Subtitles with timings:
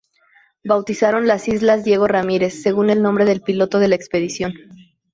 [0.63, 4.51] Bautizaron las islas Diego Ramírez, según el nombre del piloto de la expedición.